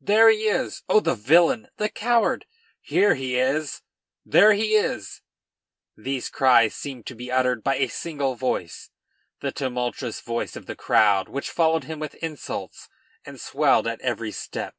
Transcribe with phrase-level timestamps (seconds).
[0.00, 0.82] "There he is!
[0.88, 1.68] oh, the villain!
[1.76, 2.46] the coward!
[2.80, 3.82] Here he is!
[4.24, 5.20] There he is!"
[5.94, 8.88] These cries seemed to be uttered by a single voice,
[9.40, 12.88] the tumultuous voice of the crowd which followed him with insults
[13.26, 14.76] and swelled at every step.